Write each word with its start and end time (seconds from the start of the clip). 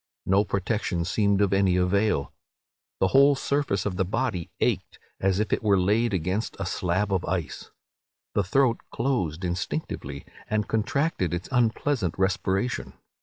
No 0.25 0.43
protection 0.43 1.05
seemed 1.05 1.41
of 1.41 1.53
any 1.53 1.75
avail. 1.75 2.33
The 2.99 3.09
whole 3.09 3.35
surface 3.35 3.85
of 3.85 3.97
the 3.97 4.03
body 4.03 4.49
ached 4.59 4.97
as 5.19 5.39
if 5.39 5.53
it 5.53 5.61
were 5.61 5.79
laid 5.79 6.11
against 6.11 6.55
a 6.59 6.65
slab 6.65 7.13
of 7.13 7.23
ice. 7.25 7.69
The 8.33 8.43
throat 8.43 8.79
closed 8.89 9.45
instinctively, 9.45 10.25
and 10.47 10.67
contracted 10.67 11.35
its 11.35 11.49
unpleasant 11.51 12.15
respiration. 12.17 12.93